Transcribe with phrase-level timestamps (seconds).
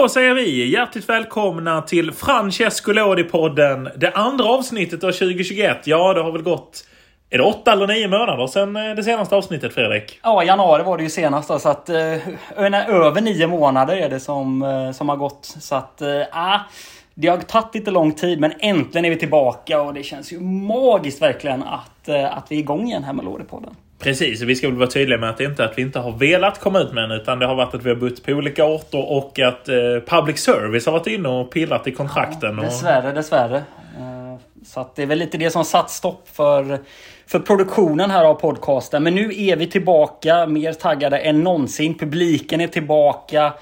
[0.00, 3.90] Då säger vi hjärtligt välkomna till Francesco Lodi-podden.
[3.96, 5.78] Det andra avsnittet av 2021.
[5.84, 6.84] Ja, det har väl gått...
[7.30, 10.20] Är det åtta eller nio månader sedan eh, det senaste avsnittet, Fredrik?
[10.22, 12.28] Ja, januari var det ju senast då, så att eh,
[12.88, 15.56] över nio månader är det som, eh, som har gått.
[15.60, 16.58] Så att, eh, ah
[17.20, 20.40] det har tagit lite lång tid, men äntligen är vi tillbaka och det känns ju
[20.40, 23.74] magiskt verkligen att, eh, att vi är igång igen här med Lodi-podden.
[23.98, 26.12] Precis, vi ska väl vara tydliga med att det inte är att vi inte har
[26.12, 28.64] velat komma ut med den utan det har varit att vi har bott på olika
[28.64, 29.74] orter och att eh,
[30.06, 32.56] public service har varit inne och pillat i kontrakten.
[32.56, 33.56] Ja, dessvärre, dessvärre.
[33.98, 36.78] Eh, så att det är väl lite det som satt stopp för,
[37.26, 39.02] för produktionen här av podcasten.
[39.02, 41.98] Men nu är vi tillbaka, mer taggade än någonsin.
[41.98, 43.52] Publiken är tillbaka.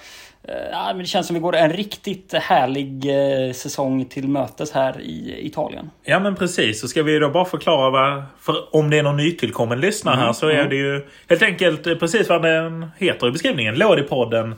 [0.48, 4.73] Eh, ja, men det känns som vi går en riktigt härlig eh, säsong till mötes
[4.73, 5.91] här i Italien.
[6.05, 6.80] Ja men precis.
[6.80, 10.27] Så ska vi då bara förklara vad, för om det är någon nytillkommen lyssnare mm,
[10.27, 10.66] här så mm.
[10.66, 13.74] är det ju helt enkelt eh, precis vad den heter i beskrivningen.
[13.74, 14.55] Lådipodden.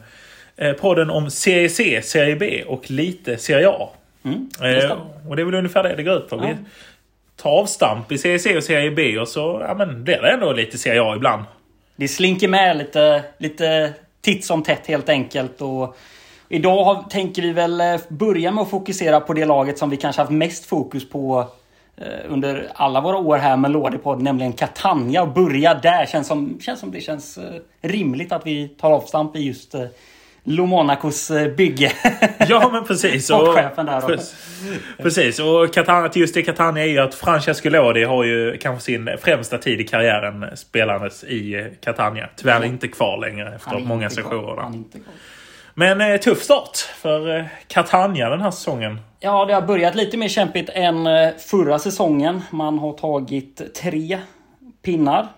[0.80, 3.88] Podden om Serie C, Serie B och lite Serie A.
[4.22, 4.96] Mm, eh,
[5.28, 6.36] och det är väl ungefär det det går ut på.
[6.36, 6.56] Vi
[7.36, 10.52] tar avstamp i Serie C och Serie B och så ja, men blir det ändå
[10.52, 11.44] lite Serie A ibland.
[11.96, 15.62] Det slinker med lite, lite titt som tätt helt enkelt.
[15.62, 15.96] Och
[16.48, 19.96] idag har, tänker vi väl eh, börja med att fokusera på det laget som vi
[19.96, 21.46] kanske haft mest fokus på
[21.96, 25.22] eh, under alla våra år här med Lådepodd, nämligen Catania.
[25.22, 29.36] Och börja där känns som, känns som det känns eh, rimligt att vi tar avstamp
[29.36, 29.86] i just eh,
[30.44, 31.92] Lo Monacos bygge.
[32.48, 33.24] Ja men precis.
[33.26, 34.00] Sportchefen där.
[34.00, 34.34] Precis.
[34.98, 35.40] precis.
[35.40, 39.58] Och Catania, just det Catania är ju att Francesco Lodi har ju kanske sin främsta
[39.58, 42.28] tid i karriären spelandes i Catania.
[42.36, 42.68] Tyvärr mm.
[42.68, 44.72] inte kvar längre efter många sessioner.
[45.74, 49.00] Men eh, tuff start för eh, Catania den här säsongen.
[49.20, 52.42] Ja, det har börjat lite mer kämpigt än eh, förra säsongen.
[52.50, 54.18] Man har tagit tre
[54.82, 55.28] pinnar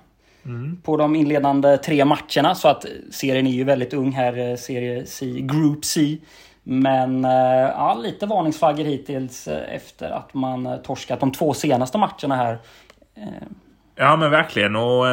[0.46, 0.76] Mm.
[0.82, 2.54] På de inledande tre matcherna.
[2.54, 6.19] Så att serien är ju väldigt ung här, eh, serie C, Group C.
[6.62, 7.30] Men eh,
[7.76, 12.58] ja, lite varningsflaggor hittills eh, efter att man torskat de två senaste matcherna här.
[13.97, 14.76] Ja men verkligen.
[14.76, 15.06] Och,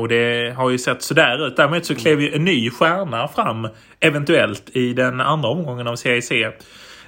[0.00, 1.56] och det har ju sett sådär ut.
[1.56, 3.68] Däremot så klev ju en ny stjärna fram
[4.00, 6.50] eventuellt i den andra omgången av Serie C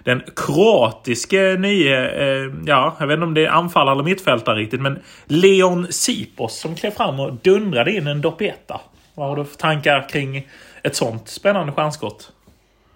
[0.04, 4.80] den kroatiske nye, eh, ja, jag vet inte om det är anfallare eller mittfältare riktigt,
[4.80, 8.80] men Leon Sipos som klev fram och dundrade in en doppeta.
[9.14, 10.46] Vad har du för tankar kring
[10.82, 12.32] ett sånt spännande stjärnskott?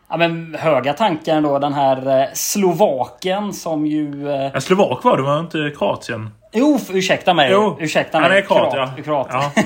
[0.08, 1.58] Ja, men höga tankar ändå.
[1.58, 4.30] Den här eh, Slovaken som ju...
[4.30, 4.50] Eh...
[4.54, 6.30] Ja, Slovak var det, var inte Kroatien?
[6.52, 7.50] Jo, ursäkta mig.
[7.52, 8.28] Jo, ursäkta mig.
[8.28, 9.02] Han är kroat, ja.
[9.04, 9.28] kroat.
[9.30, 9.52] ja.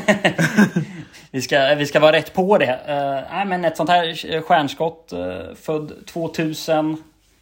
[1.30, 2.72] vi, ska, vi ska vara rätt på det.
[2.88, 5.12] Uh, nej, men ett sånt här stjärnskott.
[5.12, 6.96] Uh, född 2000.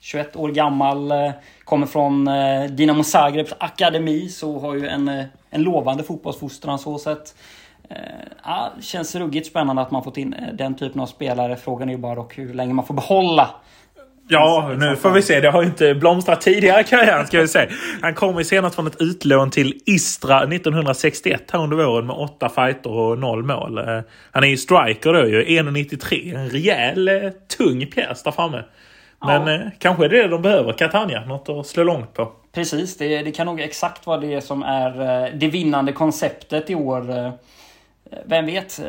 [0.06, 1.10] 21 år gammal.
[1.10, 1.30] Eh,
[1.64, 4.28] kommer från eh, Dinamo Zagrebs akademi.
[4.28, 7.34] Så har ju en, eh, en lovande fotbollsfostran så sett.
[8.44, 11.56] Ja, känns ruggigt spännande att man fått in den typen av spelare.
[11.56, 13.50] Frågan är ju bara dock hur länge man får behålla
[14.28, 15.40] Ja, nu får vi se.
[15.40, 17.70] Det har ju inte blomstrat tidigare kan karriären ska vi säga.
[18.02, 22.48] Han kom ju senast från ett utlån till Istra 1961 här under våren med åtta
[22.48, 23.78] fighter och noll mål.
[24.30, 26.36] Han är ju striker då ju, 1,93.
[26.36, 27.10] En rejäl
[27.58, 28.62] tung pjäs där framme.
[29.26, 29.54] Men ja.
[29.54, 31.24] eh, kanske är det det de behöver, Catania.
[31.24, 32.32] Något att slå långt på.
[32.52, 36.74] Precis, det, det kan nog exakt vara det som är eh, det vinnande konceptet i
[36.74, 37.18] år.
[37.18, 37.30] Eh,
[38.24, 38.80] vem vet?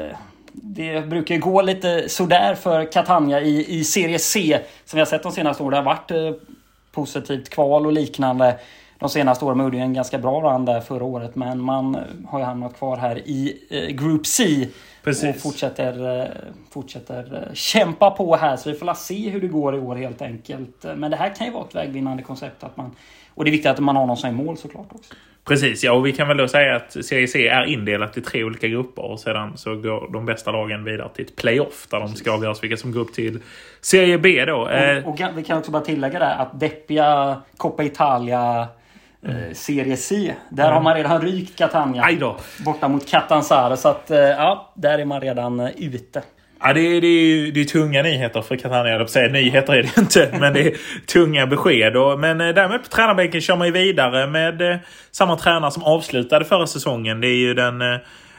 [0.52, 4.60] Det brukar gå lite sådär för Catania i, i Serie C.
[4.86, 5.72] Som vi har sett de senaste åren.
[5.72, 6.40] Det har varit
[6.92, 8.60] positivt kval och liknande.
[9.00, 11.36] De senaste åren gjorde en ganska bra run där förra året.
[11.36, 11.98] Men man
[12.28, 13.60] har ju hamnat kvar här i
[13.90, 14.68] Group C.
[15.04, 15.36] Precis.
[15.36, 16.28] Och fortsätter, eh,
[16.72, 18.56] fortsätter eh, kämpa på här.
[18.56, 20.86] Så vi får se hur det går i år helt enkelt.
[20.96, 22.64] Men det här kan ju vara ett vägvinnande koncept.
[22.64, 22.92] Att man,
[23.34, 25.14] och det är viktigt att man har någon som är mål såklart också.
[25.48, 28.44] Precis, ja och vi kan väl då säga att Serie C är indelat i tre
[28.44, 32.16] olika grupper och sedan så går de bästa lagen vidare till ett playoff där Precis.
[32.16, 33.40] de ska avgöras vilka som går upp till
[33.82, 34.56] Serie B då.
[34.56, 38.68] Och, eh, och vi kan också bara tillägga där att deppiga Coppa Italia
[39.26, 39.56] Mm.
[39.56, 40.34] Serie C.
[40.50, 40.76] Där mm.
[40.76, 42.02] har man redan rykt Catania.
[42.66, 43.78] Borta mot Catanzaro.
[43.78, 46.22] Så att, eh, ja, där är man redan eh, ute.
[46.60, 48.94] Ja, det är, det, är, det är tunga nyheter för Catania.
[48.94, 49.32] Jag säga.
[49.32, 51.98] Nyheter är det inte, men det är tunga besked.
[51.98, 54.80] Och, men därmed på tränarbänken kör man ju vidare med
[55.12, 57.22] samma tränare som avslutade förra säsongen.
[57.22, 57.82] Det är ju den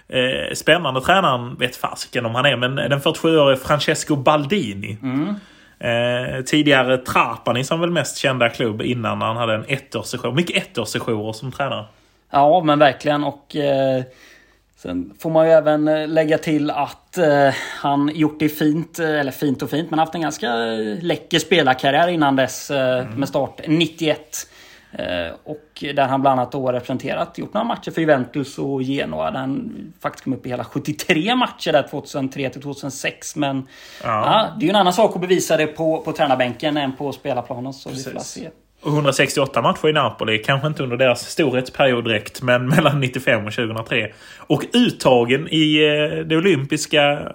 [0.09, 4.99] eh, spännande tränaren, vet fasiken om han är, men den 47-årige Francesco Baldini.
[5.03, 5.35] Mm.
[5.81, 10.35] Eh, tidigare Trapani som väl mest kända klubb innan han hade en ettårssession.
[10.35, 11.85] Mycket ettårssessioner som tränare.
[12.31, 13.25] Ja, men verkligen.
[13.25, 14.03] Och eh,
[14.77, 19.21] sen får man ju även eh, lägga till att eh, han gjort det fint, eh,
[19.21, 20.55] eller fint och fint, men haft en ganska
[21.01, 22.71] läcker spelarkarriär innan dess.
[22.71, 23.15] Eh, mm.
[23.15, 24.49] Med start 91.
[24.93, 29.31] Eh, och där han bland annat då representerat, gjort några matcher för Juventus och Genoa.
[29.31, 33.37] Där han faktiskt kom upp i hela 73 matcher där 2003 till 2006.
[33.37, 33.63] Men ja.
[34.03, 37.13] ja det är ju en annan sak att bevisa det på, på tränarbänken än på
[37.13, 37.73] spelarplanen.
[37.73, 38.07] Så Precis.
[38.07, 38.51] vi får se.
[38.87, 44.13] 168 matcher i Napoli, kanske inte under deras storhetsperiod direkt, men mellan 95 och 2003.
[44.39, 47.33] Och uttagen i eh, det olympiska...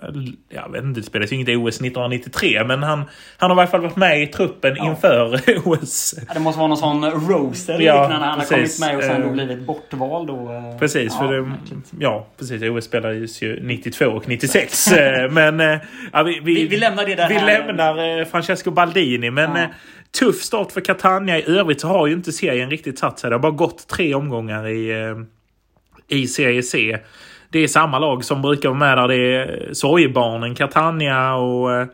[0.49, 3.03] Jag vet inte, det spelades ju inget OS 1993, men han,
[3.37, 4.89] han har i alla fall varit med i truppen ja.
[4.89, 6.15] inför OS.
[6.27, 8.25] Ja, det måste vara någon sån roaster ja, liknande.
[8.25, 8.81] Han precis.
[8.81, 10.27] har kommit med och sen då eh, blivit bortvald.
[10.27, 10.51] Då.
[10.51, 11.51] Eh, precis, ja, för det,
[11.99, 12.63] ja, precis.
[12.63, 14.91] OS spelades ju 92 och 96.
[15.29, 15.59] men
[16.13, 17.45] ja, vi, vi, vi, lämnar det där Vi här.
[17.45, 19.57] lämnar Francesco Baldini, men
[20.19, 21.39] tuff start för Catania.
[21.39, 23.30] I övrigt så har ju inte serien riktigt satt sig.
[23.30, 26.98] Det har bara gått tre omgångar i, eh, i Serie C.
[27.50, 29.07] Det är samma lag som brukar vara med där.
[29.07, 31.88] Det är sorgebarnen Catania och eh,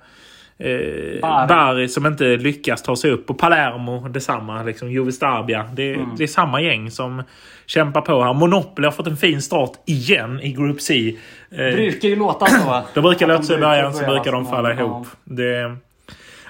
[1.22, 1.48] Bari.
[1.48, 3.30] Bari som inte lyckas ta sig upp.
[3.30, 4.64] Och Palermo detsamma.
[4.64, 5.70] Liksom, Juve Stabia.
[5.74, 6.10] Det, mm.
[6.18, 7.24] det är samma gäng som
[7.66, 8.34] kämpar på här.
[8.34, 11.18] Monopoly har fått en fin start igen i Group C.
[11.52, 12.84] Eh, brukar ju låta så.
[12.94, 15.08] Det brukar låta så i början så brukar de falla ihop.
[15.24, 15.76] Det,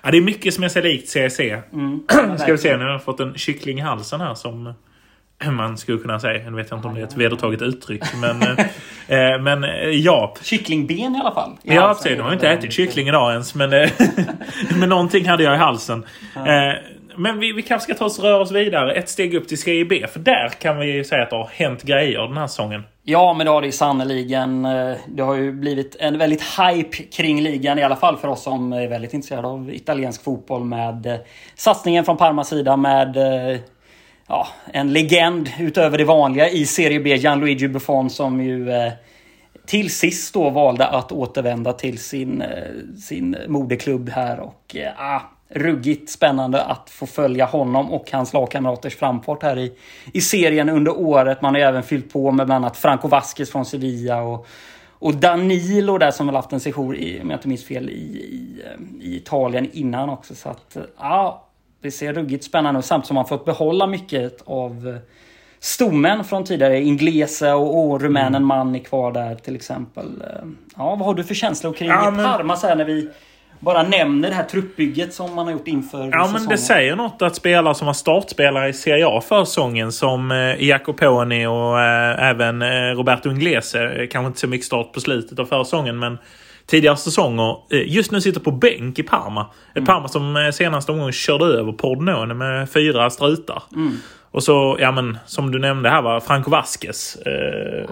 [0.03, 1.39] Ja, det är mycket som är så likt CEC.
[1.39, 2.03] Mm.
[2.37, 4.73] Ska vi se, nu har jag fått en kyckling i halsen här som
[5.51, 6.49] man skulle kunna säga.
[6.49, 8.03] Nu vet jag inte om det är ett vedertaget uttryck.
[8.21, 8.41] Men,
[9.07, 10.35] eh, eh men eh, ja.
[10.43, 11.51] Kycklingben i alla fall.
[11.63, 12.17] I ja, precis.
[12.17, 13.55] Nu har inte ätit kyckling idag ens.
[13.55, 13.89] Men, eh,
[14.79, 16.05] men någonting hade jag i halsen.
[16.35, 16.75] Mm.
[17.15, 19.85] men vi, vi kanske ska ta oss röra oss vidare ett steg upp till Serie
[19.85, 20.05] B.
[20.13, 22.83] För där kan vi säga att det har hänt grejer den här säsongen.
[23.09, 24.65] Ja, men det har det sannerligen.
[24.65, 28.43] Eh, det har ju blivit en väldigt hype kring ligan, i alla fall för oss
[28.43, 31.15] som är väldigt intresserade av italiensk fotboll med eh,
[31.55, 33.59] satsningen från Parmas sida med eh,
[34.27, 38.71] ja, en legend utöver det vanliga i Serie B, Gianluigi Buffon, som ju
[39.65, 42.43] till sist då valde att återvända till sin,
[43.07, 49.43] sin moderklubb här och ah, ruggigt spännande att få följa honom och hans lagkamraters framfart
[49.43, 49.73] här i,
[50.13, 51.41] i serien under året.
[51.41, 54.47] Man har även fyllt på med bland annat Franco Vasquez från Sevilla och,
[54.99, 57.93] och Danilo där som väl haft en session, i, om jag inte minns fel, i,
[57.93, 58.63] i,
[59.01, 60.35] i Italien innan också.
[60.35, 61.45] Så att ja,
[61.81, 64.99] det ser ruggigt spännande ut samtidigt som man fått behålla mycket av
[65.59, 66.81] stommen från tidigare.
[66.81, 68.47] Inglese och, och rumänen mm.
[68.47, 70.23] Manni kvar där till exempel.
[70.75, 72.25] Ja, vad har du för känslor kring ja, men...
[72.25, 73.09] Parma så här när vi
[73.59, 76.31] bara nämner det här truppbygget som man har gjort inför Ja, säsongen.
[76.33, 80.31] men det säger något att spelare som var startspelare i Serie A för säsongen som
[80.31, 84.99] eh, Jacoponi och eh, även eh, Roberto Inglese, eh, kanske inte så mycket start på
[84.99, 86.17] slutet av försäsongen, men
[86.67, 89.41] tidigare säsonger just nu sitter på bänk i Parma.
[89.71, 89.85] Ett mm.
[89.85, 93.63] Parma som senaste omgången körde över Pordenone med fyra strutar.
[93.75, 93.97] Mm.
[94.31, 97.15] Och så, ja men som du nämnde här var Franco Vasquez.
[97.15, 97.89] Eh,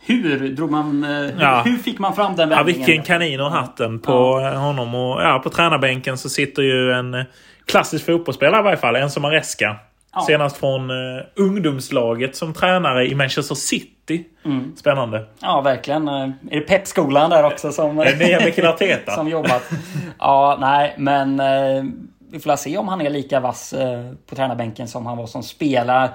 [0.00, 1.04] hur drog man...
[1.04, 1.62] Eh, ja.
[1.64, 2.80] Hur fick man fram den vändningen?
[2.80, 4.54] Ja, vilken kanin och hatten på ja.
[4.54, 4.94] honom.
[4.94, 7.24] Och ja, på tränarbänken så sitter ju en eh,
[7.66, 8.96] klassisk fotbollsspelare i varje fall.
[8.96, 9.76] En som Maresca.
[10.14, 10.20] Ja.
[10.20, 14.24] Senast från uh, ungdomslaget som tränare i Manchester City.
[14.44, 14.76] Mm.
[14.76, 15.24] Spännande.
[15.40, 16.08] Ja, verkligen.
[16.08, 17.96] Är det Pep-skolan där också som...
[17.96, 19.12] Det nya Mikel Arteta?
[19.14, 19.70] som jobbat.
[20.18, 21.40] Ja, nej, men...
[21.40, 21.84] Uh,
[22.32, 25.42] vi får se om han är lika vass uh, på tränarbänken som han var som
[25.42, 26.10] spelare.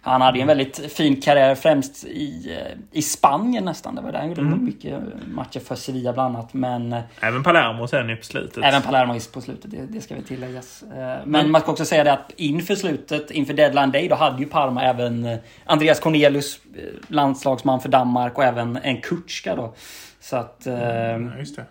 [0.00, 3.94] Han hade ju en väldigt fin karriär främst i, eh, i Spanien nästan.
[3.94, 4.64] Det var där han gjorde mm.
[4.64, 6.54] mycket matcher för Sevilla bland annat.
[6.54, 8.64] Men, eh, även Palermo sen på slutet.
[8.64, 10.82] Även Palermo på slutet, det, det ska vi tilläggas.
[10.82, 11.52] Eh, men mm.
[11.52, 14.82] man ska också säga det att inför slutet, inför deadline day, då hade ju Parma
[14.82, 16.60] även Andreas Cornelius,
[17.08, 19.74] landslagsman för Danmark och även en Kutschka då.
[20.20, 20.66] Så att...
[20.66, 21.64] Mm, just det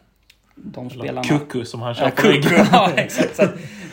[0.64, 1.24] de spelarna.
[1.24, 2.66] Kuku som han kör på ryggen.
[2.72, 3.36] ja, exakt.
[3.36, 3.44] Så,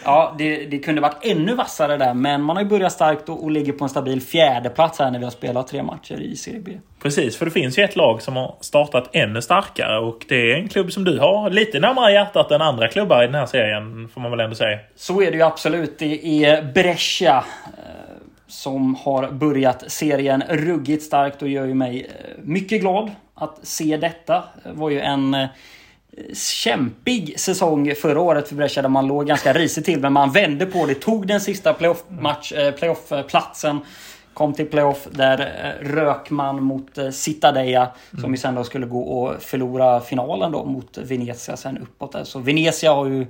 [0.04, 2.14] ja, det, det kunde varit ännu vassare där.
[2.14, 5.10] Men man har ju börjat starkt och, och ligger på en stabil fjärde plats här
[5.10, 6.72] när vi har spelat tre matcher i Serie B.
[7.02, 10.56] Precis, för det finns ju ett lag som har startat ännu starkare och det är
[10.56, 14.08] en klubb som du har lite närmare hjärtat än andra klubbar i den här serien,
[14.08, 14.78] får man väl ändå säga.
[14.96, 15.98] Så är det ju absolut.
[15.98, 17.82] Det är Brescia eh,
[18.46, 23.96] som har börjat serien ruggigt starkt och gör ju mig eh, mycket glad att se
[23.96, 24.44] detta.
[24.64, 25.48] Det var ju en eh,
[26.34, 30.00] kämpig säsong förra året för Brescia där man låg ganska risigt till.
[30.00, 33.80] Men man vände på det, tog den sista eh, playoff-platsen.
[34.34, 37.90] Kom till playoff, där eh, rök man mot eh, Citadella.
[38.10, 38.30] Som mm.
[38.30, 42.24] ju sen då skulle gå och förlora finalen då mot Venezia sen uppåt där.
[42.24, 43.26] Så Venezia har ju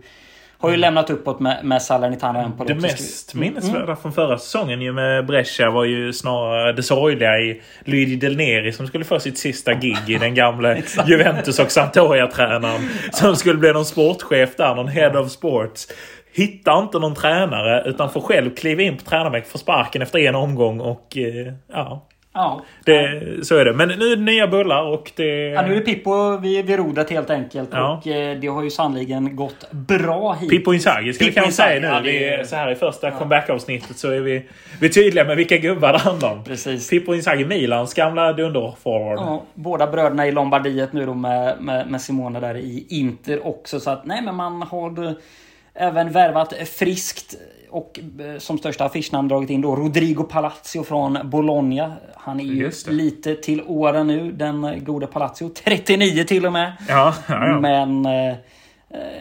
[0.58, 2.74] har ju lämnat uppåt med, med Salernitana och Empoli.
[2.74, 3.96] Det mest minnesvärda mm.
[3.96, 8.72] från förra säsongen ju med Brescia var ju snarare det sorgliga i Luigi Del Neri
[8.72, 12.88] som skulle få sitt sista gig i den gamla Juventus och Sampdoria-tränaren.
[13.12, 15.88] Som skulle bli någon sportchef där, någon head of sports.
[16.32, 20.34] Hittar inte någon tränare utan får själv kliva in på tränarbänken, får sparken efter en
[20.34, 22.08] omgång och eh, ja.
[22.36, 22.64] Ja.
[22.84, 23.72] Det, så är det.
[23.72, 25.48] Men nu är det nya bullar och det...
[25.48, 27.68] Ja, nu är Pippo vid, vid rodret helt enkelt.
[27.72, 27.96] Ja.
[27.98, 30.50] Och eh, det har ju sannoliken gått bra hit.
[30.50, 31.86] Pippo Inzaghi ska vi Pippo kanske säga nu.
[31.86, 34.42] ja, det Vi är- så här i första comeback-avsnittet så är vi,
[34.80, 36.44] vi är tydliga med vilka gubbar det handlar om.
[36.44, 36.90] Precis.
[36.90, 39.18] Pippo Inzaghi, Milans gamla dunderforward.
[39.18, 43.80] Ja, båda bröderna i Lombardiet nu då med, med, med Simone där i Inter också.
[43.80, 45.14] Så att nej, men man har
[45.74, 47.34] även värvat friskt
[47.74, 51.92] och eh, som största affischnamn dragit in då Rodrigo Palazzo från Bologna.
[52.14, 55.48] Han är ju lite till åren nu, den eh, gode Palazzo.
[55.48, 56.72] 39 till och med.
[56.88, 57.60] Ja, ja, ja.
[57.60, 58.36] Men eh, eh,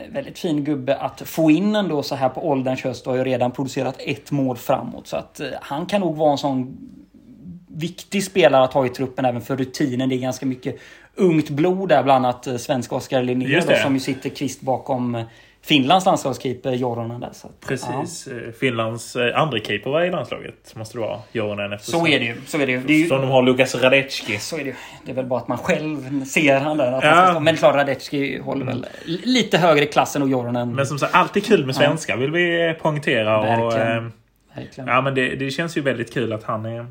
[0.10, 3.08] väldigt fin gubbe att få in ändå så här på ålderns höst.
[3.08, 5.08] Och har ju redan producerat ett mål framåt.
[5.08, 6.78] Så att eh, han kan nog vara en sån
[7.68, 10.10] viktig spelare att ha i truppen även för rutinen.
[10.10, 10.80] Det är ganska mycket
[11.16, 15.24] ungt blod där, bland annat svenska Oskar Linnér som ju sitter kvist bakom
[15.66, 17.30] Finlands landslagskeeper Joronen där.
[17.34, 18.28] Så att, Precis.
[18.28, 20.76] Eh, Finlands eh, andra keeper var i landslaget.
[20.76, 21.20] Måste det vara.
[21.32, 21.76] Joronen Ja.
[21.76, 22.00] eftersom.
[22.00, 22.36] Så är det ju.
[22.48, 22.80] Så är det ju.
[22.80, 24.38] Det är ju Som de har Lukas Radecki.
[24.38, 24.76] så är det, ju.
[25.06, 26.92] det är väl bara att man själv ser han där.
[26.92, 27.10] Att Ja.
[27.10, 27.40] han ska.
[27.40, 30.76] Men klart Radetski håller väl li- lite högre klass än Joronen.
[30.76, 33.38] Men som sagt, alltid kul med svenska vill vi poängtera.
[33.40, 33.98] Och, Verkligen.
[34.06, 34.12] eh,
[34.56, 34.88] Verkligen.
[34.88, 36.86] ja, men det, det känns ju väldigt kul att han är,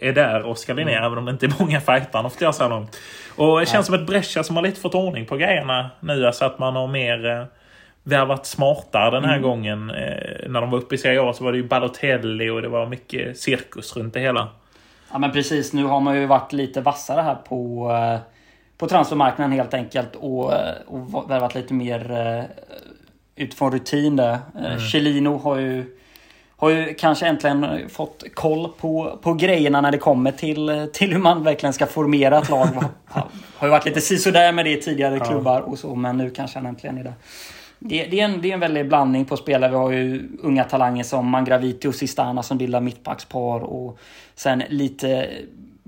[0.00, 1.04] är där, Oskar Linnér, Mm.
[1.04, 2.96] även om det inte är många fightar han får så här långt.
[3.36, 6.26] Och det känns som ett Brescia som har lite fått ordning på grejerna nu.
[6.26, 7.46] Alltså att man har mer
[8.12, 9.42] eh, värvat smartare den här Mm.
[9.42, 9.90] gången.
[9.90, 12.68] Eh, när de var uppe i Serie A så var det ju Balotelli och det
[12.68, 14.48] var mycket cirkus runt det hela.
[15.12, 18.18] Ja men precis, nu har man ju varit lite vassare här på, eh,
[18.78, 22.44] på transfermarknaden helt enkelt och, eh, och värvat lite mer eh,
[23.36, 24.38] utifrån rutin där.
[24.58, 24.78] Mm.
[24.78, 25.96] Chelino har ju,
[26.56, 31.18] har ju kanske äntligen fått koll på, på grejerna när det kommer till, till hur
[31.18, 32.66] man verkligen ska formera ett lag.
[33.06, 33.24] har,
[33.56, 36.58] har ju varit lite sisådär med det i tidigare klubbar och så men nu kanske
[36.58, 37.14] han äntligen är där.
[37.78, 39.70] Det, det, är en, det är en väldig blandning på spelare.
[39.70, 43.60] Vi har ju unga talanger som Mangraviti och Sistana som bildar mittbackspar.
[43.60, 43.98] Och
[44.34, 45.28] sen lite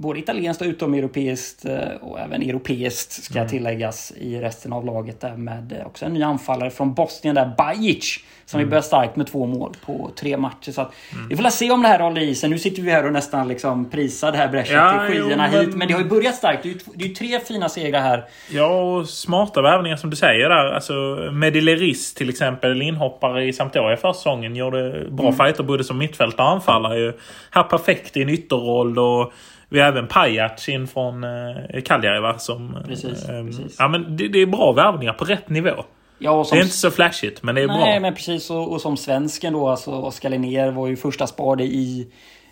[0.00, 5.20] både italienskt och utomeuropeiskt eh, och även europeiskt ska tilläggas i resten av laget.
[5.20, 8.18] Där med eh, också en ny anfallare från Bosnien där, Bajic.
[8.50, 10.73] Som vi börjar starkt med två mål på tre matcher.
[10.73, 10.92] Så att
[11.28, 12.50] Vi får väl se om det här håller i sig.
[12.50, 15.61] Nu sitter vi här och nästan liksom prisar det här Brescia Ja, till skyarna men-
[15.66, 15.75] hit.
[15.76, 16.62] Men det har ju börjat starkt.
[16.62, 18.25] Det är ju, det är ju tre fina segrar här.
[18.50, 20.73] Ja, och smarta värvningar som du säger där.
[20.75, 20.92] Alltså,
[21.33, 25.37] Medileris till exempel, inhoppare i Sampdoria förra säsongen, gjorde bra Mm.
[25.38, 26.99] fighter både som mittfältare och anfallare.
[26.99, 27.12] Ju.
[27.50, 29.33] Här perfekt i en ytterroll och
[29.69, 32.38] vi har även Pajac in från eh, Cagliari va?
[32.38, 33.76] Som, Precis, ehm, precis.
[33.78, 35.85] Ja, men det, det är bra värvningar på rätt nivå.
[36.23, 38.00] Ja, och Det som är inte så flashigt, men det är Nej, bra.
[38.00, 38.50] men precis.
[38.50, 42.07] Och, och som svensken då, alltså Oskar Linnér var ju första spade i,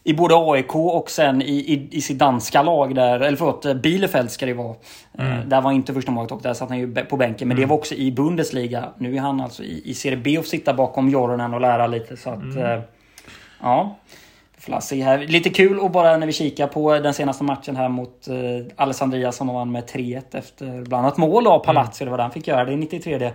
[0.05, 3.21] i både AIK och sen i, i, i sitt danska lag där.
[3.21, 4.75] Eller förlåt, eh, Bielefeld ska det vara.
[5.19, 7.49] Eh, Där var inte första målet och där satt han ju på bänken.
[7.49, 8.89] Men det var också i Bundesliga.
[8.99, 12.17] Nu är han alltså i, i Serie B och sitta bakom Joronen och lära lite.
[12.17, 12.81] Så att, eh,
[13.63, 13.97] ja.
[14.81, 15.19] Se här.
[15.19, 18.35] Lite kul och bara när vi kikar på den senaste matchen här mot eh,
[18.77, 22.05] Alessandria som vann med 3-1 efter bland annat mål av Palazzo.
[22.05, 22.65] Det var det han fick göra.
[22.65, 23.31] Det är 93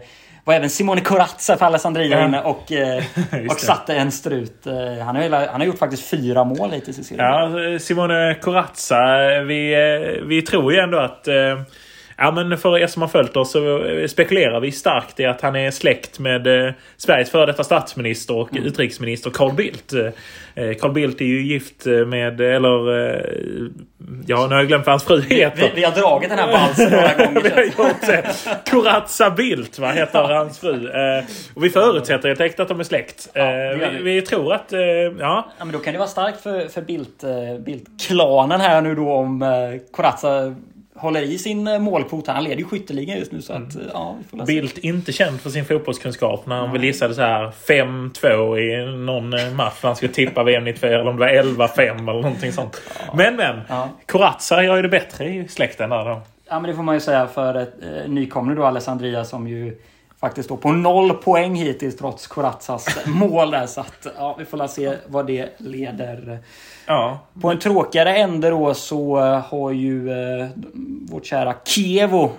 [0.46, 2.26] var även Simone Corazza för Alessandria Ja.
[2.26, 2.98] inne och, eh,
[3.32, 3.60] och det.
[3.60, 4.68] satte en strut.
[4.68, 4.74] Eh,
[5.06, 7.26] Han har, han har gjort faktiskt fyra mål hittills i serien.
[7.74, 9.00] Ja, Simone Corazza.
[9.48, 11.28] Vi, eh, vi tror ju ändå att...
[12.24, 15.26] eh, Ja, men för er som har följt oss så eh, spekulerar vi starkt i
[15.26, 18.64] att han är släkt med eh, Sveriges före detta statsminister och Mm.
[18.66, 19.94] utrikesminister Carl Bildt.
[20.56, 23.10] Eh, Carl Bildt är ju gift med, eller...
[23.16, 23.22] eh,
[24.28, 25.62] Ja, nu har jag glömt vad hans fru heter.
[25.62, 27.42] Vi, vi har dragit den här valsen några gånger.
[27.56, 27.72] Vi.
[28.72, 30.88] Corazza Bildt va, heter hans fru.
[30.90, 33.30] Eh, och vi förutsätter helt enkelt att de är släkt.
[33.34, 34.04] Eh, gör vi, vi.
[34.16, 34.74] vi tror att...
[34.74, 37.30] Eh, ja, Ja, men då kan det vara starkt för, för Bildt, eh,
[37.66, 39.50] Bildt-klanen här nu då om eh,
[39.92, 40.56] Corazza
[40.96, 42.28] håller i sin eh, målkvot.
[42.28, 44.16] Han leder ju skytteligan just nu så att eh, ja.
[44.48, 49.34] Bildt inte känd för sin fotbollskunskap när han väl gissade så här 5-2 i någon
[49.34, 52.52] eh, match när han skulle tippa VM 94 eller om det var 11-5 eller någonting
[52.52, 52.82] sånt.
[53.14, 53.62] Men men!
[53.70, 53.90] Ja.
[54.06, 56.22] Corazza gör ju det bättre i släkten där då.
[56.50, 59.78] Ja men det får man ju säga för ett eh, nykomling då Alessandria som ju
[60.24, 63.66] faktiskt står på noll poäng hittills trots Corazzas mål där.
[63.66, 66.40] Så att ja, vi får la se vad det leder.
[66.86, 67.20] Ja.
[67.42, 70.48] På en tråkigare ände då så eh, har ju eh,
[71.12, 72.36] vårt kära Kievo fått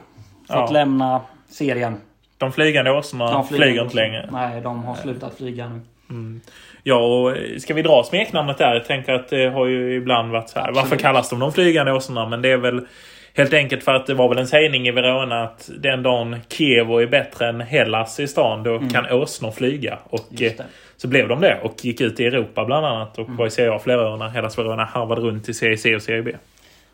[0.49, 0.69] Ja.
[0.71, 1.97] lämna serien.
[2.39, 4.29] De flygande åsnorna De flyger, inte längre.
[4.33, 5.81] Nej, de har slutat flyga nu.
[6.83, 8.75] Ja, och eh, ska vi dra smeknamnet där?
[8.75, 10.73] Jag tänker att det har ju ibland varit så här.
[10.73, 12.29] Varför kallas de de flygande åsnorna?
[12.29, 12.87] Men det är väl
[13.37, 16.99] helt enkelt för att det var väl en sägning i Verona att den dagen Kievo
[16.99, 19.99] är bättre än Hellas i stan, då kan åsnor flyga.
[20.11, 20.53] Och Mm.
[20.59, 20.65] Eh,
[20.97, 23.37] så blev de det och gick ut i Europa bland annat och Mm.
[23.37, 26.03] var i Serie A flera år när Hellas Verona harvade runt i Serie C och
[26.03, 26.33] Serie B.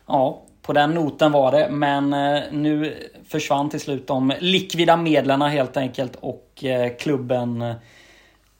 [0.07, 1.67] Ja, på den noten var det.
[1.71, 2.93] Men eh, nu
[3.29, 7.73] försvann till slut de likvida medlen helt enkelt och eh, klubben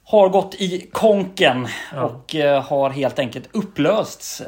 [0.04, 1.66] har gått i konken
[2.02, 4.42] och eh, har helt enkelt upplösts.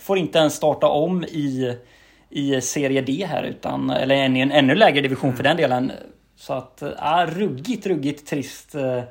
[0.00, 1.76] Får inte ens starta om i,
[2.32, 5.92] i Serie D här utan, eller en, i en ännu lägre division för den delen.
[6.36, 8.74] Så att, ja, ruggigt, ruggigt trist.
[8.74, 9.02] eh,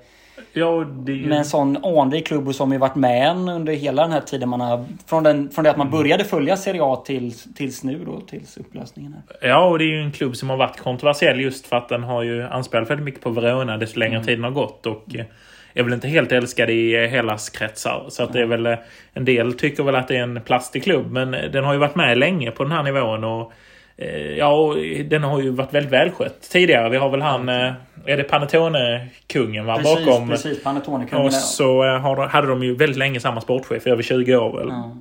[0.53, 1.11] Ja, det.
[1.11, 4.49] Med en sån anrik klubb som ju varit med en under hela den här tiden
[4.49, 4.85] man har...
[5.05, 8.57] Från, den, från det att man började följa Serie A tills, tills nu då, tills
[8.57, 9.49] upplösningen här.
[9.49, 12.03] Ja, och det är ju en klubb som har varit kontroversiell just för att den
[12.03, 14.25] har ju anspelat väldigt mycket på Verona desto längre Mm.
[14.25, 14.85] tiden har gått.
[14.85, 15.25] Och eh,
[15.73, 18.05] är väl inte helt älskad i Hellas kretsar.
[18.09, 18.65] Så att det är väl...
[18.65, 18.75] eh,
[19.13, 21.11] En del tycker väl att det är en plastig klubb.
[21.11, 23.23] Men eh, den har ju varit med länge på den här nivån.
[23.23, 23.51] Och
[23.97, 26.89] eh, Ja, och den har ju varit väldigt välskött tidigare.
[26.89, 27.49] Vi har väl han...
[27.49, 29.77] Är det Panettone-kungen va?
[29.77, 30.29] Precis, Bakom.
[30.29, 30.63] precis.
[30.63, 31.25] Panettone-kungen.
[31.25, 34.67] Och så har, hade de ju väldigt länge samma sportchef, i över 20 år väl.
[34.69, 34.97] Ja.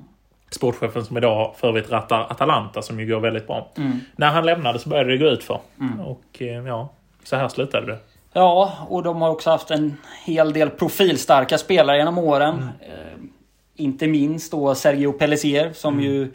[0.51, 3.71] Sportchefen som idag för övrigt rattar Atalanta som ju går väldigt bra.
[3.77, 3.99] Mm.
[4.15, 5.59] När han lämnade så började det gå ut för.
[6.05, 7.97] Och eh, ja, så här slutade det.
[8.33, 12.53] Ja, och de har också haft en hel del profilstarka spelare genom åren.
[12.55, 12.69] Mm.
[12.79, 13.23] Eh,
[13.75, 16.05] inte minst då Sergio Pellissier som Mm.
[16.05, 16.31] ju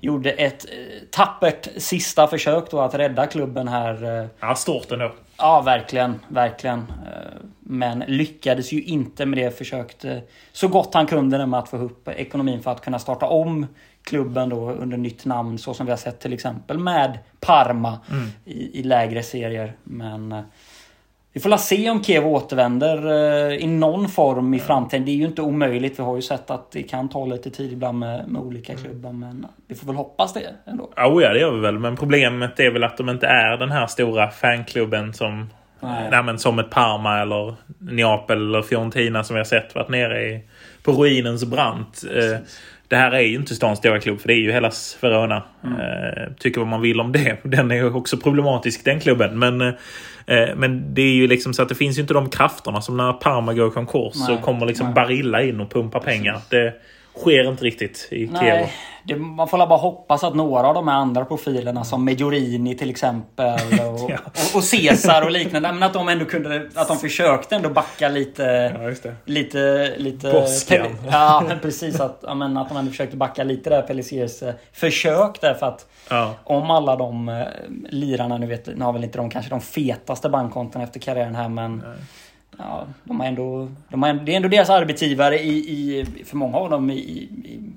[0.00, 0.76] gjorde ett eh,
[1.10, 4.20] tappert sista försök då att rädda klubben här.
[4.22, 5.12] Eh, Ja, stort ändå.
[5.38, 6.20] Ja, verkligen.
[6.28, 6.78] Verkligen.
[6.78, 9.58] Eh, Men lyckades ju inte med det.
[9.58, 10.22] Försökte
[10.52, 13.66] så gott han kunde med att få ihop ekonomin för att kunna starta om
[14.02, 15.58] klubben då under nytt namn.
[15.58, 17.98] Så som vi har sett till exempel med Parma
[18.44, 19.76] i, i lägre serier.
[19.84, 20.42] Men
[21.34, 23.06] vi får la se om Kevo återvänder
[23.50, 25.04] eh, i någon form i framtiden.
[25.04, 25.98] Det är ju inte omöjligt.
[25.98, 29.12] Vi har ju sett att det kan ta lite tid ibland med, med olika klubbar.
[29.12, 30.92] Men vi får väl hoppas det ändå.
[30.96, 31.78] Ja, ja, det gör vi väl.
[31.78, 35.50] Men problemet är väl att de inte är den här stora fanklubben som...
[35.80, 36.22] Nej.
[36.24, 36.38] Nej.
[36.38, 40.42] som ett Parma eller Neapel eller Fiorentina som vi har sett varit nere i,
[40.82, 42.04] på ruinens brant.
[42.14, 42.38] Eh,
[42.94, 44.70] det här är ju inte stans stora klubb för det är ju hela
[45.00, 45.42] Verona.
[45.64, 45.80] Mm.
[45.80, 47.36] Eh, tycker vad man vill om det.
[47.42, 49.38] Den är ju också problematisk den klubben.
[49.38, 52.80] Men, eh, men det är ju liksom så att det finns ju inte de krafterna
[52.80, 54.94] som när Parma går i konkurs Nej, så kommer liksom nej.
[54.94, 56.40] Barilla in och pumpar pengar.
[56.48, 56.72] Det
[57.16, 58.30] sker inte riktigt i Kiev.
[58.32, 58.72] Nej,
[59.06, 62.90] det, man får bara hoppas att några av de här andra profilerna som Mejorini till
[62.90, 63.54] exempel
[63.92, 64.18] och, Ja.
[64.26, 65.72] och, och Caesar och liknande.
[65.72, 68.44] Men att de ändå kunde, att de försökte ändå backa lite.
[69.02, 69.10] Ja.
[69.24, 70.32] Lite, lite...
[70.32, 70.86] Boskan.
[71.10, 72.00] Ja, men precis.
[72.00, 75.54] Att, ja, men att de ändå försökte backa lite där, Pellissiers eh, försök där.
[75.54, 76.34] För att Ja.
[76.44, 77.44] om alla de eh,
[77.88, 81.48] lirarna, nu vet nu har väl inte de kanske de fetaste bankkonton efter karriären här
[81.48, 81.84] men
[82.58, 86.56] Ja, de har ändå, de har, det är ändå deras arbetsgivare i, i, för många
[86.56, 87.28] av dem i, i,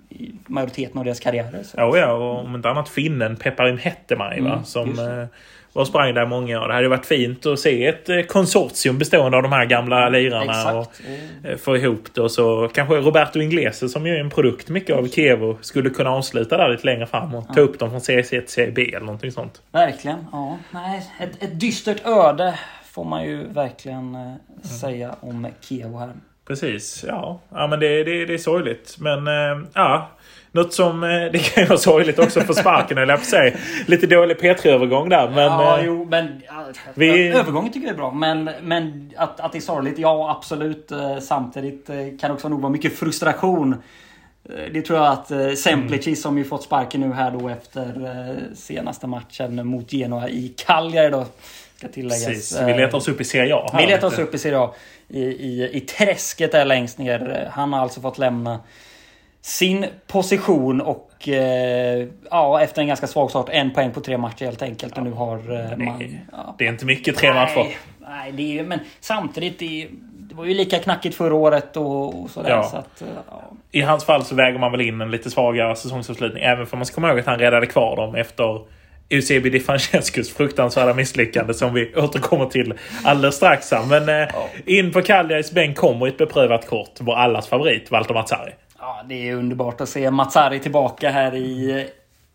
[0.10, 1.64] i majoriteten av deras karriärer.
[1.64, 1.78] Så.
[1.78, 4.52] Ja, ja, och om inte annat finnen Pepparim Hettemaj va?
[4.52, 5.26] Mm, som eh,
[5.74, 6.68] var och sprang där många år.
[6.68, 10.80] Det hade varit fint att se ett eh, konsortium bestående av de här gamla lirarna.
[10.80, 10.92] Och,
[11.44, 14.96] eh, få ihop det och så kanske Roberto Inglese som ju är en produkt mycket
[14.96, 18.24] av Kievo skulle kunna avsluta där lite längre fram och ta upp dem från CS1
[18.24, 19.62] till CB eller någonting sånt.
[19.72, 20.26] Verkligen.
[20.32, 22.60] Ja, nej, ett, ett dystert öde
[22.98, 26.10] får man ju verkligen eh, säga om Kevo här.
[26.48, 27.40] Precis, ja.
[27.50, 28.96] Ja men det, det, det är sorgligt.
[29.00, 30.08] Men eh, ja.
[30.52, 31.04] Något som...
[31.04, 33.56] eh, Det kan ju vara sorgligt också för sparken eller får säga.
[33.88, 35.30] Lite dålig P3-övergång där.
[35.30, 36.42] Men, ja, jo, men...
[36.94, 38.12] Vi- Övergången tycker jag är bra.
[38.12, 40.92] Men, men att, att det är sorgligt, ja absolut.
[41.22, 43.76] Samtidigt kan det också nog vara mycket frustration.
[44.74, 47.94] Det tror jag att Semplici som ju fått sparken nu här då efter
[48.56, 51.26] senaste matchen mot Genoa i Cagliari då.
[51.78, 52.26] Ska tilläggas.
[52.26, 52.62] Precis.
[52.62, 53.70] Vi letar oss upp i Serie A.
[53.74, 54.74] här Vi letar oss upp i Serie A.
[55.08, 57.50] I, i, I träsket där längst ner.
[57.52, 58.60] Han har alltså fått lämna
[59.42, 64.46] sin position och eh, ja, efter en ganska svag start, en poäng på tre matcher
[64.46, 64.98] helt enkelt.
[64.98, 66.00] Och nu har eh, man...
[66.00, 66.56] Det, Ja.
[66.58, 67.56] det är inte mycket tre matcher.
[67.56, 69.88] Nej, nej, det är men samtidigt, det,
[70.30, 72.50] det var ju lika knackigt förra året och, och sådär.
[72.50, 72.64] Ja.
[72.64, 73.44] Så att, eh, ja.
[73.72, 76.44] I hans fall så väger man väl in en lite svagare säsongsavslutning.
[76.44, 78.62] Även för man ska komma ihåg att han räddade kvar dem efter
[79.10, 83.72] Eusebi Di Francescos fruktansvärda misslyckande som vi återkommer till alldeles strax.
[83.90, 84.28] Men eh,
[84.66, 86.92] in på Cagliaris bänk kommer ett beprövat kort.
[87.00, 88.52] Vår allas favorit, Walter Mazzari.
[88.80, 91.88] Ja, det är underbart att se Mazzari tillbaka här i,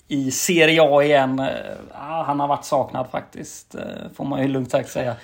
[0.09, 1.39] i Serie A igen.
[1.39, 1.47] Eh,
[1.95, 3.81] Ja, han har varit saknad faktiskt, eh,
[4.17, 5.15] får man ju lugnt sagt säga.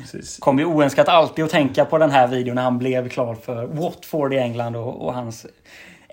[0.00, 0.38] Precis.
[0.38, 3.66] Kom ju oönskat alltid att tänka på den här videon när han blev klar för
[3.66, 5.46] Watford i England och, och hans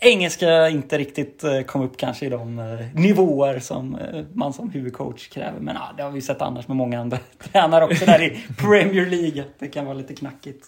[0.01, 4.69] engelska inte riktigt eh, kom upp kanske i de eh, nivåer som eh, man som
[4.69, 5.59] huvudcoach kräver.
[5.59, 7.17] Men ja, det har vi sett annars med många andra
[7.51, 9.43] tränare också där i Premier League.
[9.59, 10.65] Det kan vara lite knackigt.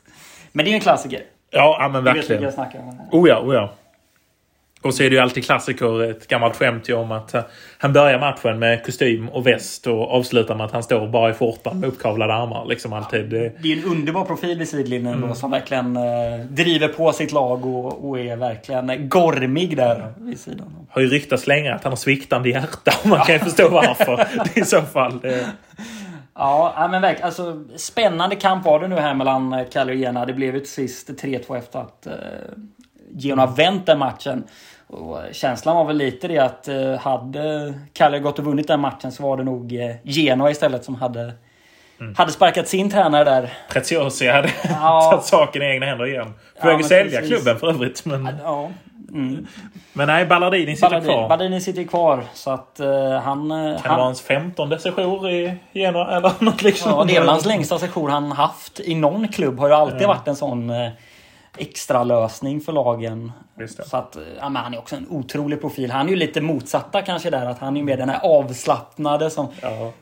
[0.51, 1.21] Men det är en klassiker.
[1.51, 2.43] Ja, men Du vet vilka verkligen.
[2.43, 2.99] jag snackar om.
[3.11, 3.73] Oh ja, oh ja.
[4.81, 7.41] Och så är det ju alltid klassiker, ett gammalt skämt ju om att eh,
[7.77, 11.33] han börjar matchen med kostym och väst och avslutar med att han står bara i
[11.33, 12.65] skjortan med uppkavlade armar.
[12.65, 13.29] Liksom alltid.
[13.29, 15.29] Det, Det är ju en underbar profil vid sidlinjen Mm.
[15.29, 20.39] då som verkligen eh, driver på sitt lag och, och är verkligen gormig där vid
[20.39, 20.87] sidan.
[20.89, 22.91] har ju ryktats länge att han har sviktande hjärta.
[23.03, 24.15] Och man kan ju förstå varför.
[24.17, 25.19] Det är I så fall.
[25.19, 25.47] Det,
[26.39, 27.25] Ja, men verkligen.
[27.25, 30.25] Alltså, spännande kamp var det nu här mellan eh, Cagliari och Genoa.
[30.25, 32.07] Det blev ju till sist 3-2 efter att
[33.17, 34.43] eh, Genoa vänt den matchen.
[34.87, 39.11] Och känslan var väl lite det att eh, hade Cagliari gått och vunnit den matchen
[39.11, 41.33] så var det nog eh, Genoa istället som hade,
[41.99, 42.15] Mm.
[42.17, 43.53] hade sparkat sin tränare där.
[43.69, 45.01] Preziosi hade Ja.
[45.11, 46.33] tagit saken i egna händer igen.
[46.61, 48.05] På väg att sälja klubben för övrigt.
[48.05, 48.69] Men, Ja.
[49.11, 49.47] Mm.
[49.93, 51.29] men nej, Ballardini sitter Ballardini, kvar.
[51.29, 53.51] Ballardini sitter kvar så att eh, han...
[53.51, 56.97] eh, Kan det han vara hans femtonde sejour i Genoa eller något liknande?
[56.99, 59.59] Ja, det är väl hans längsta session han haft i någon klubb.
[59.59, 60.07] Har ju alltid Ja.
[60.07, 60.89] varit en sån eh,
[61.57, 63.31] extra lösning för lagen.
[63.85, 65.91] Så att, ja, han är också en otrolig profil.
[65.91, 67.45] Han är ju lite motsatta kanske där.
[67.45, 69.93] Att han är mer den här avslappnade som Ja.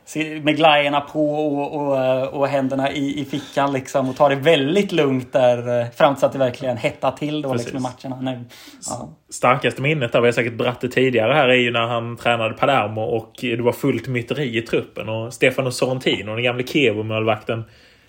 [0.42, 4.08] med glajjorna på och, och, och händerna i, i fickan liksom.
[4.08, 7.54] Och tar det väldigt lugnt där eh, fram tills att det verkligen hettar till då
[7.54, 8.20] liksom, i matcherna.
[8.20, 8.38] Nej,
[8.86, 9.08] ja.
[9.30, 13.00] Starkaste minnet där, vi har säkert det tidigare här, är ju när han tränade Palermo
[13.00, 15.08] och det var fullt myteri i truppen.
[15.08, 17.64] Och Stefano Sorrentino, den gamle Chievo-målvakten,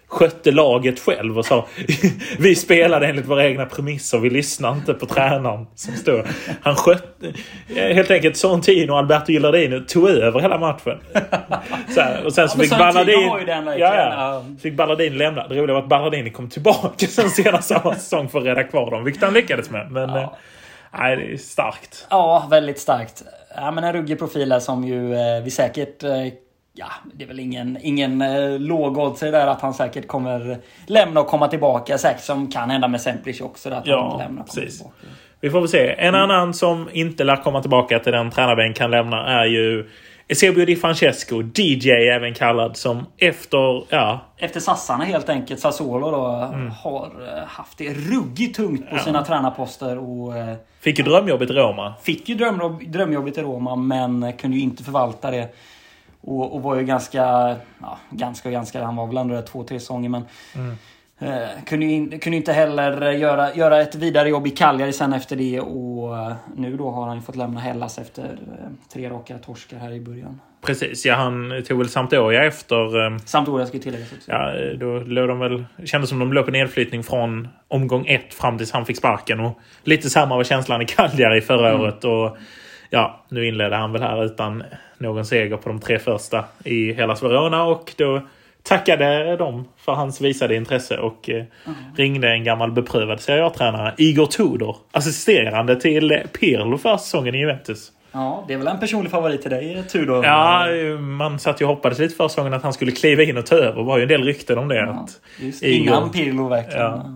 [0.08, 1.67] skötte laget själv och sa
[2.39, 6.28] Vi spelade enligt våra egna premisser, vi lyssnar inte på tränaren som står.
[6.62, 7.34] Han skötte...
[7.76, 11.00] Helt enkelt Sorrentino och Alberto Gillardino tog över hela matchen.
[11.89, 13.30] Så här, och sen så Ja, fick Ballardin...
[13.78, 14.43] ja, ja.
[14.62, 15.48] Fick Ballardin lämna.
[15.48, 18.91] Det roliga var att Ballardini kom tillbaka sen senast samma säsong för att rädda kvar
[18.91, 19.04] dem.
[19.04, 19.91] Vilket han lyckades med.
[19.91, 20.10] Men...
[20.10, 20.22] Ja.
[20.22, 20.30] eh,
[21.00, 22.08] Nej, det är starkt.
[22.10, 23.24] Ja, väldigt starkt.
[23.56, 26.04] Ja, men en ruggig profil som ju eh, vi säkert...
[26.04, 26.12] Eh,
[26.78, 31.28] ja, det är väl ingen, ingen eh, lågoddsare där att han säkert kommer lämna och
[31.28, 31.98] komma tillbaka.
[31.98, 33.70] Säkert som kan hända med Semplic också.
[33.70, 34.78] Att Ja, han lämnar och precis.
[34.78, 34.96] tillbaka.
[35.42, 35.96] Vi får väl se.
[35.98, 39.90] En annan som inte lär komma tillbaka till den tränarbänk kan lämna är ju
[40.30, 46.50] Eusebio Di Francesco, DJ även kallad, som efter, ja, Efter sassarna helt enkelt, Sassuolo då,
[46.54, 46.72] Mm.
[46.72, 49.98] har eh, haft det ruggigt tungt på sina tränarposter.
[49.98, 51.94] Och eh, fick ju drömjobbet i Roma.
[52.04, 55.48] fick ju drömjobb, drömjobbet i Roma men kunde ju inte förvalta det.
[56.28, 59.63] Och, och var ju ganska, ja, ganska och ganska, han var väl ändå där två,
[59.63, 60.22] tre säsonger men
[61.20, 65.13] eh, kunde, ju in, kunde inte heller göra, göra ett vidare jobb i Cagliari sen
[65.13, 69.10] efter det och eh, nu då har han ju fått lämna Hellas efter eh, tre
[69.10, 70.42] raka torskar här i början.
[70.62, 73.06] Precis, ja han tog väl Sampdoria efter...
[73.06, 74.32] eh, Sampdoria ska tilläggas också.
[74.32, 75.66] Ja, då låg de väl...
[75.86, 79.40] Kändes som de låg på nedflyttning från omgång ett fram tills han fick sparken.
[79.40, 82.04] Och lite samma var känslan i Cagliari förra året.
[82.04, 82.38] Och
[82.89, 84.63] ja, nu inledde han väl här utan
[84.97, 87.63] någon seger på de tre första i hela Verona.
[87.63, 88.21] Och då
[88.63, 91.43] tackade de för hans visade intresse och eh,
[91.95, 97.91] ringde en gammal beprövad Serie A-tränare, Igor Tudor, assisterande till Pirlo förra säsongen i Juventus.
[98.12, 100.26] Ja, det är väl en personlig favorit till dig, Tudor?
[100.26, 100.67] Ja,
[101.00, 103.56] man satt ju och hoppades lite förra säsongen att han skulle kliva in och ta
[103.56, 103.78] över.
[103.78, 104.76] Det var ju en del rykten om det.
[104.76, 106.82] Ja, Att just Igor- innan Pirlo verkligen.
[106.82, 107.15] Ja.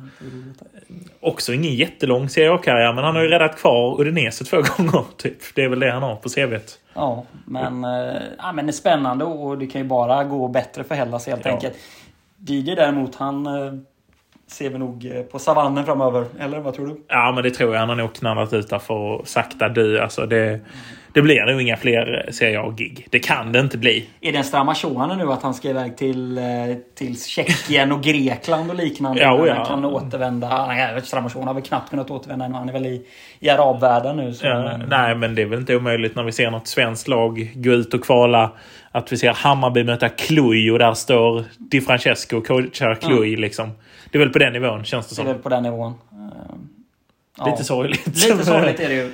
[1.21, 5.03] Också ingen jättelång Serie A-karriär, men han har ju räddat kvar Udinese två gånger.
[5.17, 5.37] Typ.
[5.55, 6.79] Det är väl det han har på CVt.
[6.93, 10.83] Ja, men, eh, ja, men det är spännande och det kan ju bara gå bättre
[10.83, 11.51] för Hellas helt Ja.
[11.51, 11.73] enkelt.
[12.47, 13.73] DJ däremot, han eh,
[14.47, 16.25] ser vi nog eh, på savannen framöver.
[16.39, 17.01] Eller vad tror du?
[17.07, 17.79] Ja, men det tror jag.
[17.79, 20.03] Han har nog knallat ut där för att sakta dö.
[20.03, 20.59] Alltså det,
[21.13, 23.07] det blir nog inga fler Serie A-gig.
[23.09, 24.09] Det kan det inte bli.
[24.21, 26.43] Är det en Stramachone nu att han ska iväg till, eh,
[26.95, 29.21] till Tjeckien och Grekland och liknande?
[29.31, 29.53] Ja, När ja.
[29.53, 30.67] Han kan återvända.
[30.67, 32.53] Nej, Stramachone har väl knappt kunnat återvända än.
[32.53, 33.05] Han är väl i,
[33.39, 34.33] i arabvärlden nu.
[34.33, 37.51] Så, Ja, nej, men det är väl inte omöjligt när vi ser något svenskt lag
[37.55, 38.51] gå ut och kvala.
[38.91, 43.35] Att vi ser Hammarby möta Cluj och där står Di Francesco och coachar Cluj.
[43.35, 43.71] Liksom.
[44.11, 45.33] Det är väl på den nivån, känns det det är som.
[45.33, 45.93] väl på den nivån.
[46.11, 46.55] Eh,
[47.37, 47.45] ja.
[47.45, 48.07] Lite sorgligt.
[48.07, 49.11] Lite sorgligt är det ju.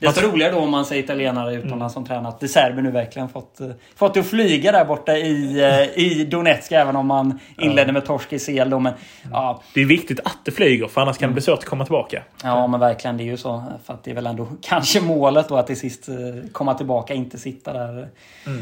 [0.00, 2.40] Desto roligare då om man säger italienare utomlands som tränat.
[2.40, 6.24] De Serbi nu verkligen fått, eh, fått det att flyga där borta i, eh, i
[6.24, 6.72] Donetsk.
[6.72, 8.78] Även om man inledde med torsk i CL då.
[8.78, 8.92] Men,
[9.32, 11.84] ja, Det är viktigt att det flyger, för annars kan det bli svårt att komma
[11.84, 12.22] tillbaka.
[12.42, 13.16] ja, men verkligen.
[13.16, 13.64] Det är ju så.
[13.84, 16.14] För att det är väl ändå kanske målet då att till sist eh,
[16.52, 17.14] komma tillbaka.
[17.14, 18.08] Inte sitta där
[18.46, 18.52] eh,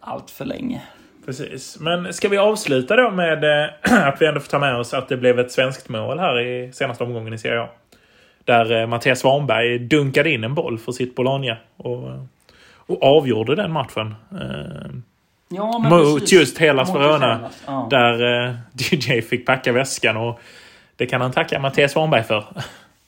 [0.00, 0.82] allt för länge.
[1.26, 1.76] Precis.
[1.80, 3.44] Men ska vi avsluta då med
[3.82, 6.72] att vi ändå får ta med oss att det blev ett svenskt mål här i
[6.72, 7.68] senaste omgången i Serie A.
[8.48, 11.56] Där eh, Mattias Svanberg dunkade in en boll för sitt Bologna.
[11.76, 12.08] Och,
[12.86, 14.14] och avgjorde den matchen.
[14.32, 14.90] Eh,
[15.50, 16.32] Ja, mot precis.
[16.32, 17.50] just Hellas just Verona.
[17.66, 17.86] Ja.
[17.90, 18.54] Där eh,
[18.92, 20.16] DJ fick packa väskan.
[20.16, 20.40] Och
[20.96, 22.44] det kan han tacka Mattias Svanberg för.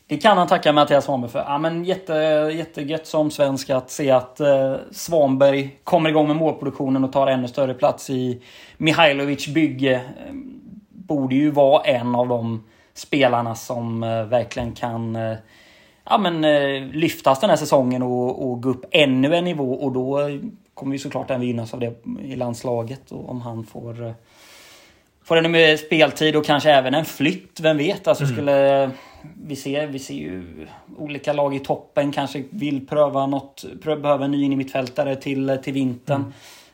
[0.06, 1.38] Det kan han tacka Mattias Svanberg för.
[1.38, 2.12] Ja, men jätte,
[2.54, 7.48] jättegött som svensk att se att eh, Svanberg kommer igång med målproduktionen och tar ännu
[7.48, 8.42] större plats i
[8.76, 9.94] Mihailovic bygge.
[9.94, 10.34] Eh,
[10.88, 12.64] borde ju vara en av de
[13.00, 15.36] spelarna som eh, verkligen kan eh,
[16.04, 19.72] ja, men, eh, lyftas den här säsongen och, och gå upp ännu en nivå.
[19.72, 20.18] Och då
[20.74, 23.12] kommer ju såklart den vinnas av det i landslaget.
[23.12, 24.14] Och om han får
[25.24, 28.08] Får ännu mer speltid och kanske även en flytt, vem vet?
[28.08, 28.90] Alltså skulle...
[29.44, 30.66] Vi ser, vi ser ju
[30.98, 35.58] olika lag i toppen kanske vill pröva något, behöver en ny in i mittfältare till,
[35.62, 36.32] till vintern.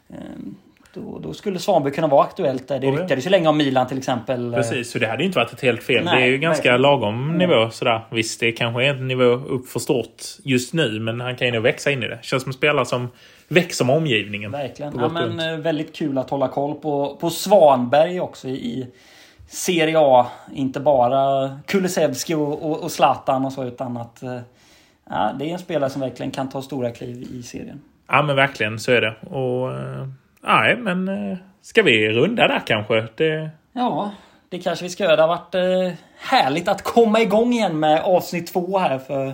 [0.08, 0.56] Ehm,
[0.96, 2.78] Då, då skulle Svanberg kunna vara aktuellt där.
[2.80, 4.52] Det Oh, ryktades ju länge om Milan till exempel.
[4.54, 6.04] Precis, så det hade ju inte varit ett helt fel.
[6.04, 6.82] Nej, det är ju ganska verkligen.
[6.82, 8.00] lagom nivå sådär.
[8.10, 11.52] Visst, det kanske är en nivå upp för stort just nu, men han kan ju
[11.52, 12.18] nog växa in i det.
[12.22, 13.08] Känns som en spelare som
[13.48, 14.50] växer med omgivningen.
[14.50, 14.98] Verkligen.
[14.98, 18.86] Ja, men, eh, väldigt kul att hålla koll på, på Svanberg också i,
[19.48, 20.26] Serie A.
[20.54, 24.38] Inte bara Kulusevski och, och, och Zlatan och så utan att eh,
[25.10, 27.80] ja, det är en spelare som verkligen kan ta stora kliv i serien.
[28.08, 29.14] Ja, men verkligen så är det.
[29.36, 29.70] Och...
[30.46, 31.08] Nej, men...
[31.08, 33.06] eh, Ska vi runda där kanske?
[33.16, 33.50] Det...
[33.72, 34.12] Ja,
[34.48, 35.16] det kanske vi ska göra.
[35.16, 39.32] Det har varit eh, härligt att komma igång igen med avsnitt två här för,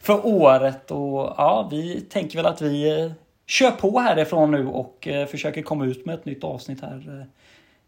[0.00, 0.90] för året.
[0.90, 3.12] Och ja, vi tänker väl att vi eh,
[3.46, 7.26] kör på härifrån nu och försöker komma ut med ett nytt avsnitt här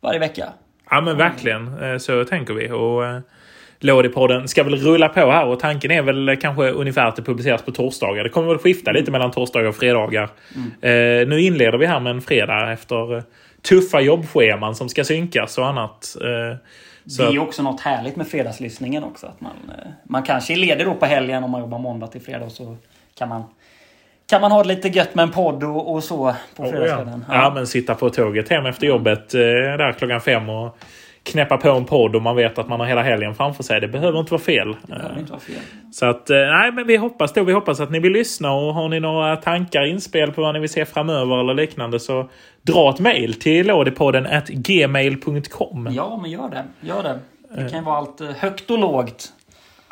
[0.01, 0.53] varje vecka.
[0.91, 2.01] Ja, men verkligen.
[2.01, 2.71] Så tänker vi.
[2.71, 3.23] Och...
[3.85, 7.63] Lådipodden ska väl rulla på här och tanken är väl kanske ungefär att det publiceras
[7.63, 8.25] på torsdagar.
[8.25, 10.29] Det kommer väl skifta lite mellan torsdagar och fredagar.
[10.81, 13.23] Eh, nu inleder vi här med en fredag efter eh,
[13.63, 16.17] tuffa jobbscheman som ska synkas och annat.
[16.21, 16.57] Eh,
[17.07, 19.27] så Det är ju också något härligt med fredagslyssningen också.
[19.27, 19.53] Att man,
[20.05, 22.77] man kanske är ledig då på helgen om man jobbar måndag till fredag så
[23.19, 23.45] kan man,
[24.31, 26.73] kan man ha det lite gött med en podd och, och så på Oh, ja.
[26.73, 27.25] fredagskvällen.
[27.29, 30.79] ja, men sitta på tåget hem efter jobbet eh, där klockan fem och
[31.23, 33.81] knäppa på en podd och man vet att man har hela helgen framför sig.
[33.81, 34.77] Det behöver inte vara fel.
[35.19, 35.57] Inte vara fel.
[35.93, 37.45] Så att, eh, nej men vi hoppas då.
[37.45, 40.61] Vi hoppas att ni vill lyssna och har ni några tankar, inspel på vad ni
[40.61, 42.29] vill se framöver eller liknande så
[42.63, 45.89] dra ett mail till lådipodden at gmail.com.
[45.93, 46.19] Ja.
[46.23, 46.65] Men gör det.
[46.81, 47.19] Gör det.
[47.55, 49.33] Det kan ju vara allt eh, högt och lågt.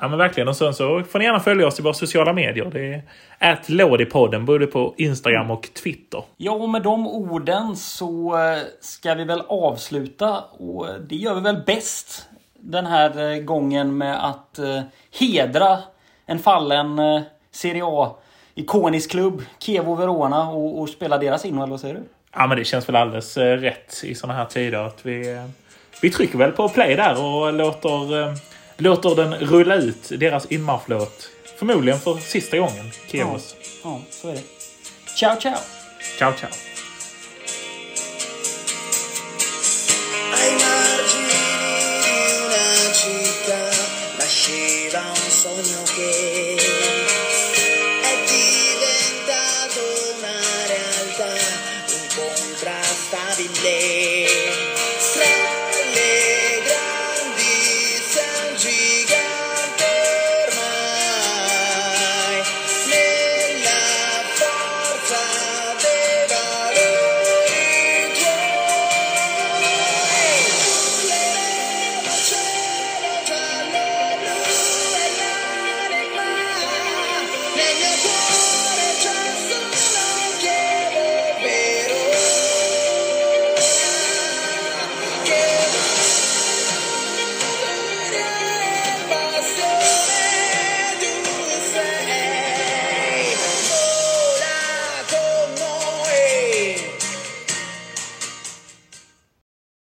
[0.08, 0.48] Men verkligen.
[0.48, 2.70] Och sen så får ni gärna följa oss i våra sociala medier.
[2.72, 2.94] Det
[3.38, 6.22] är at lådipodden både på Instagram och Twitter.
[6.36, 10.40] Ja, och med de orden så eh, ska vi väl avsluta.
[10.40, 12.28] Och det gör vi väl bäst
[12.60, 14.80] den här eh, gången med att eh,
[15.20, 15.78] hedra
[16.26, 17.00] en fallen
[17.50, 18.16] Serie A
[18.54, 22.00] ikonisk klubb, Kevo Verona, och, och spela deras in, eller vad säger du?
[22.32, 25.46] Ja men det känns väl alldeles rätt i såna här tider att vi,
[26.02, 28.34] vi trycker väl på play där och låter,
[28.80, 31.28] låter den rulla ut deras inmarschlåt.
[31.58, 32.90] Förmodligen för sista gången.
[33.06, 33.56] Kevos.
[33.84, 34.42] Ja, så är det.
[35.18, 35.56] Ciao, ciao!
[36.18, 36.69] Ciao ciao.